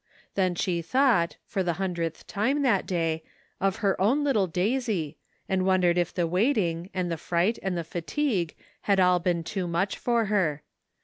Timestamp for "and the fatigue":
7.61-8.55